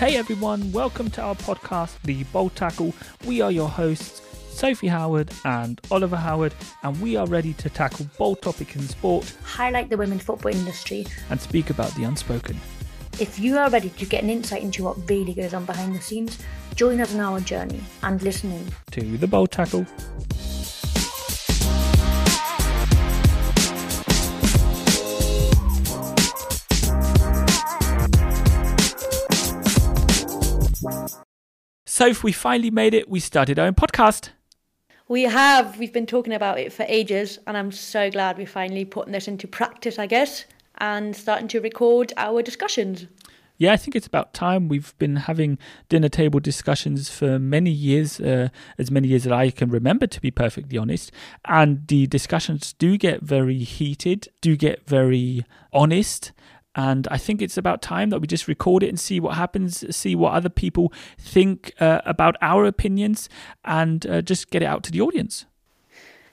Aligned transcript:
Hey 0.00 0.16
everyone, 0.16 0.72
welcome 0.72 1.10
to 1.10 1.20
our 1.20 1.34
podcast, 1.34 2.00
The 2.04 2.24
Bold 2.32 2.56
Tackle. 2.56 2.94
We 3.26 3.42
are 3.42 3.52
your 3.52 3.68
hosts, 3.68 4.22
Sophie 4.48 4.86
Howard 4.86 5.30
and 5.44 5.78
Oliver 5.90 6.16
Howard, 6.16 6.54
and 6.82 6.98
we 7.02 7.16
are 7.16 7.26
ready 7.26 7.52
to 7.52 7.68
tackle 7.68 8.06
bold 8.16 8.40
topics 8.40 8.76
in 8.76 8.88
sport, 8.88 9.30
highlight 9.44 9.90
the 9.90 9.98
women's 9.98 10.22
football 10.22 10.52
industry, 10.52 11.04
and 11.28 11.38
speak 11.38 11.68
about 11.68 11.94
the 11.96 12.04
unspoken. 12.04 12.58
If 13.20 13.38
you 13.38 13.58
are 13.58 13.68
ready 13.68 13.90
to 13.90 14.06
get 14.06 14.22
an 14.24 14.30
insight 14.30 14.62
into 14.62 14.84
what 14.84 14.96
really 15.06 15.34
goes 15.34 15.52
on 15.52 15.66
behind 15.66 15.94
the 15.94 16.00
scenes, 16.00 16.38
join 16.74 16.98
us 17.02 17.12
on 17.12 17.20
our 17.20 17.40
journey 17.40 17.82
and 18.02 18.22
listen 18.22 18.52
in 18.52 18.72
to 18.92 19.18
The 19.18 19.28
Bold 19.28 19.50
Tackle. 19.50 19.84
So, 32.00 32.06
if 32.06 32.24
we 32.24 32.32
finally 32.32 32.70
made 32.70 32.94
it, 32.94 33.10
we 33.10 33.20
started 33.20 33.58
our 33.58 33.66
own 33.66 33.74
podcast. 33.74 34.30
We 35.08 35.24
have. 35.24 35.78
We've 35.78 35.92
been 35.92 36.06
talking 36.06 36.32
about 36.32 36.58
it 36.58 36.72
for 36.72 36.86
ages, 36.88 37.38
and 37.46 37.58
I'm 37.58 37.70
so 37.70 38.10
glad 38.10 38.38
we're 38.38 38.46
finally 38.46 38.86
putting 38.86 39.12
this 39.12 39.28
into 39.28 39.46
practice, 39.46 39.98
I 39.98 40.06
guess, 40.06 40.46
and 40.78 41.14
starting 41.14 41.46
to 41.48 41.60
record 41.60 42.14
our 42.16 42.40
discussions. 42.40 43.06
Yeah, 43.58 43.74
I 43.74 43.76
think 43.76 43.94
it's 43.94 44.06
about 44.06 44.32
time. 44.32 44.68
We've 44.68 44.96
been 44.96 45.16
having 45.16 45.58
dinner 45.90 46.08
table 46.08 46.40
discussions 46.40 47.10
for 47.10 47.38
many 47.38 47.70
years, 47.70 48.18
uh, 48.18 48.48
as 48.78 48.90
many 48.90 49.08
years 49.08 49.24
that 49.24 49.34
I 49.34 49.50
can 49.50 49.68
remember, 49.68 50.06
to 50.06 50.20
be 50.22 50.30
perfectly 50.30 50.78
honest. 50.78 51.12
And 51.44 51.86
the 51.86 52.06
discussions 52.06 52.72
do 52.72 52.96
get 52.96 53.20
very 53.20 53.58
heated, 53.58 54.28
do 54.40 54.56
get 54.56 54.88
very 54.88 55.44
honest. 55.70 56.32
And 56.74 57.08
I 57.10 57.18
think 57.18 57.42
it's 57.42 57.56
about 57.56 57.82
time 57.82 58.10
that 58.10 58.20
we 58.20 58.26
just 58.26 58.46
record 58.46 58.82
it 58.82 58.88
and 58.88 59.00
see 59.00 59.18
what 59.18 59.34
happens, 59.34 59.84
see 59.94 60.14
what 60.14 60.32
other 60.34 60.48
people 60.48 60.92
think 61.18 61.72
uh, 61.80 62.00
about 62.04 62.36
our 62.40 62.64
opinions, 62.64 63.28
and 63.64 64.06
uh, 64.06 64.22
just 64.22 64.50
get 64.50 64.62
it 64.62 64.66
out 64.66 64.84
to 64.84 64.92
the 64.92 65.00
audience. 65.00 65.46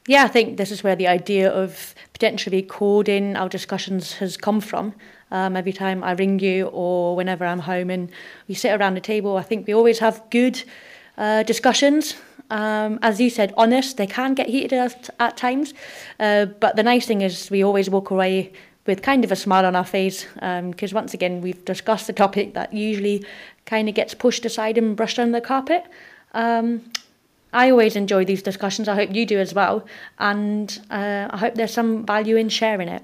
Yeah, 0.08 0.23
I 0.23 0.30
think 0.30 0.56
this 0.56 0.72
is 0.72 0.84
where 0.84 0.95
the 0.95 1.08
idea 1.08 1.52
of 1.52 1.94
potentially 2.14 2.61
recording 2.61 3.36
our 3.36 3.50
discussions 3.50 4.14
has 4.14 4.38
come 4.38 4.61
from. 4.61 4.94
Um, 5.31 5.58
every 5.58 5.73
time 5.73 6.02
I 6.02 6.14
ring 6.14 6.39
you 6.39 6.67
or 6.67 7.16
whenever 7.17 7.45
I'm 7.45 7.59
home 7.59 7.89
and 7.89 8.09
we 8.48 8.56
sit 8.56 8.80
around 8.80 8.94
the 8.94 9.02
table, 9.02 9.36
I 9.36 9.44
think 9.44 9.67
we 9.67 9.73
always 9.73 10.00
have 10.00 10.23
good 10.30 10.64
uh, 11.17 11.44
discussions. 11.44 12.16
Um, 12.50 13.00
as 13.02 13.20
you 13.20 13.30
said, 13.30 13.54
honest, 13.58 13.98
they 13.98 14.08
can 14.08 14.33
get 14.33 14.48
heated 14.48 14.72
at, 14.72 15.09
at 15.20 15.36
times. 15.36 15.73
Uh, 16.20 16.45
but 16.45 16.78
the 16.78 16.83
nice 16.83 17.06
thing 17.06 17.22
is 17.22 17.52
we 17.52 17.61
always 17.61 17.89
walk 17.89 18.09
away 18.09 18.54
with 18.88 19.02
kind 19.02 19.23
of 19.23 19.31
a 19.31 19.35
smile 19.35 19.66
on 19.66 19.75
our 19.75 19.85
face 19.85 20.25
because 20.33 20.93
um, 20.93 20.95
once 20.95 21.13
again 21.13 21.41
we've 21.41 21.63
discussed 21.66 22.07
the 22.07 22.13
topic 22.13 22.53
that 22.53 22.73
usually 22.73 23.25
kind 23.66 23.88
of 23.89 23.95
gets 23.95 24.13
pushed 24.13 24.45
aside 24.45 24.77
and 24.77 24.95
brushed 24.95 25.19
under 25.19 25.39
the 25.39 25.45
carpet. 25.45 25.85
Um, 26.33 26.89
I 27.53 27.69
always 27.69 27.95
enjoy 27.95 28.25
these 28.25 28.41
discussions. 28.41 28.88
I 28.88 28.95
hope 28.95 29.13
you 29.13 29.25
do 29.25 29.39
as 29.39 29.53
well, 29.53 29.85
and 30.19 30.80
uh, 30.89 31.27
I 31.30 31.38
hope 31.38 31.55
there's 31.55 31.73
some 31.73 32.05
value 32.05 32.35
in 32.35 32.49
sharing 32.49 32.88
it. 32.88 33.03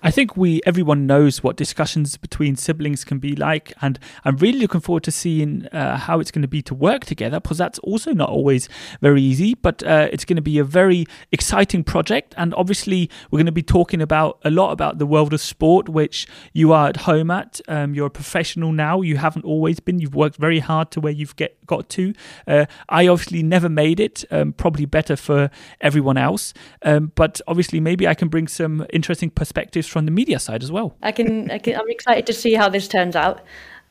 I 0.00 0.12
think 0.12 0.36
we 0.36 0.60
everyone 0.64 1.08
knows 1.08 1.42
what 1.42 1.56
discussions 1.56 2.16
between 2.16 2.54
siblings 2.54 3.02
can 3.02 3.18
be 3.18 3.34
like, 3.34 3.72
and 3.82 3.98
I'm 4.24 4.36
really 4.36 4.60
looking 4.60 4.80
forward 4.80 5.02
to 5.04 5.10
seeing 5.10 5.66
uh, 5.72 5.96
how 5.96 6.20
it's 6.20 6.30
going 6.30 6.42
to 6.42 6.48
be 6.48 6.62
to 6.62 6.74
work 6.74 7.04
together 7.04 7.40
because 7.40 7.58
that's 7.58 7.80
also 7.80 8.12
not 8.12 8.28
always 8.28 8.68
very 9.00 9.20
easy. 9.20 9.54
But 9.54 9.82
uh, 9.82 10.08
it's 10.12 10.24
going 10.24 10.36
to 10.36 10.42
be 10.42 10.60
a 10.60 10.64
very 10.64 11.06
exciting 11.32 11.82
project, 11.82 12.32
and 12.36 12.54
obviously 12.54 13.10
we're 13.30 13.38
going 13.38 13.46
to 13.46 13.52
be 13.52 13.62
talking 13.62 14.00
about 14.00 14.38
a 14.44 14.50
lot 14.50 14.70
about 14.70 14.98
the 14.98 15.06
world 15.06 15.32
of 15.34 15.40
sport, 15.40 15.88
which 15.88 16.28
you 16.52 16.72
are 16.72 16.88
at 16.88 16.98
home 16.98 17.32
at. 17.32 17.60
Um, 17.66 17.92
you're 17.92 18.06
a 18.06 18.10
professional 18.10 18.70
now. 18.70 19.00
You 19.00 19.16
haven't 19.16 19.44
always 19.44 19.80
been. 19.80 19.98
You've 19.98 20.14
worked 20.14 20.36
very 20.36 20.60
hard 20.60 20.92
to 20.92 21.00
where 21.00 21.12
you've 21.12 21.34
get 21.34 21.66
got 21.66 21.88
to. 21.90 22.14
Uh, 22.46 22.66
I 22.88 23.08
obviously 23.08 23.42
never 23.42 23.68
made 23.68 23.98
it. 23.98 24.24
Um, 24.30 24.52
probably 24.52 24.86
better 24.86 25.16
for 25.16 25.50
everyone 25.80 26.16
else, 26.16 26.54
um, 26.82 27.10
but 27.16 27.40
obviously 27.48 27.80
maybe 27.80 28.06
I 28.06 28.14
can 28.14 28.28
bring 28.28 28.46
some 28.46 28.86
interesting 28.92 29.30
perspectives 29.30 29.87
from 29.88 30.04
the 30.04 30.10
media 30.10 30.38
side 30.38 30.62
as 30.62 30.70
well. 30.70 30.96
I 31.02 31.12
can, 31.12 31.50
I 31.50 31.54
I'm 31.54 31.90
excited 31.90 32.26
to 32.26 32.32
see 32.32 32.54
how 32.54 32.68
this 32.68 32.88
turns 32.88 33.16
out. 33.16 33.40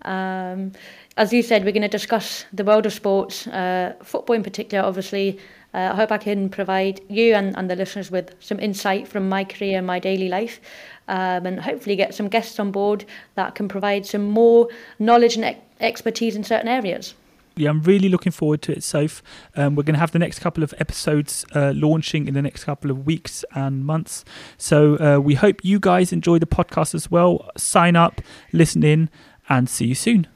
Um, 0.03 0.71
as 1.17 1.33
you 1.33 1.41
said, 1.41 1.65
we're 1.65 1.71
going 1.71 1.81
to 1.81 1.87
discuss 1.87 2.45
the 2.53 2.63
world 2.63 2.85
of 2.85 2.93
sports, 2.93 3.47
uh, 3.47 3.93
football 4.03 4.35
in 4.35 4.43
particular, 4.43 4.83
obviously. 4.83 5.39
Uh, 5.73 5.89
I 5.91 5.95
hope 5.95 6.11
I 6.11 6.17
can 6.17 6.49
provide 6.49 7.01
you 7.09 7.33
and, 7.33 7.57
and 7.57 7.69
the 7.69 7.75
listeners 7.75 8.09
with 8.09 8.33
some 8.39 8.59
insight 8.59 9.07
from 9.07 9.27
my 9.27 9.43
career 9.43 9.79
and 9.79 9.87
my 9.87 9.99
daily 9.99 10.29
life, 10.29 10.61
um, 11.07 11.45
and 11.45 11.59
hopefully 11.59 11.95
get 11.95 12.13
some 12.13 12.29
guests 12.29 12.59
on 12.59 12.71
board 12.71 13.05
that 13.35 13.55
can 13.55 13.67
provide 13.67 14.05
some 14.05 14.29
more 14.29 14.69
knowledge 14.99 15.35
and 15.35 15.45
e- 15.45 15.57
expertise 15.79 16.35
in 16.35 16.43
certain 16.43 16.67
areas 16.67 17.15
yeah, 17.57 17.69
I'm 17.69 17.81
really 17.81 18.09
looking 18.09 18.31
forward 18.31 18.61
to 18.63 18.71
it, 18.71 18.83
Soph. 18.83 19.21
Um, 19.55 19.75
we're 19.75 19.83
going 19.83 19.95
to 19.95 19.99
have 19.99 20.11
the 20.11 20.19
next 20.19 20.39
couple 20.39 20.63
of 20.63 20.73
episodes 20.79 21.45
uh, 21.53 21.73
launching 21.75 22.27
in 22.27 22.33
the 22.33 22.41
next 22.41 22.63
couple 22.63 22.91
of 22.91 23.05
weeks 23.05 23.43
and 23.53 23.85
months. 23.85 24.23
So 24.57 24.97
uh, 24.99 25.19
we 25.19 25.35
hope 25.35 25.63
you 25.63 25.79
guys 25.79 26.13
enjoy 26.13 26.39
the 26.39 26.47
podcast 26.47 26.93
as 26.95 27.09
well. 27.09 27.49
Sign 27.57 27.95
up, 27.95 28.21
listen 28.53 28.83
in, 28.83 29.09
and 29.49 29.69
see 29.69 29.85
you 29.87 29.95
soon. 29.95 30.27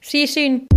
See 0.00 0.22
you 0.22 0.26
soon. 0.26 0.68